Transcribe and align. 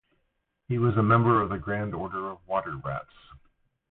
He 0.67 0.79
was 0.79 0.97
a 0.97 1.03
member 1.03 1.43
of 1.43 1.49
the 1.51 1.59
Grand 1.59 1.93
Order 1.93 2.31
of 2.31 2.39
Water 2.47 2.75
Rats. 2.75 3.13